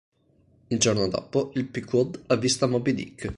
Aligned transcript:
Il 0.71 0.79
giorno 0.79 1.07
dopo, 1.07 1.51
il 1.53 1.67
"Pequod" 1.67 2.23
avvista 2.25 2.65
Moby 2.65 2.93
Dick. 2.95 3.29